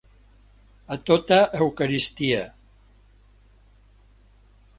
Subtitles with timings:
[0.95, 2.41] A tota eucaristia.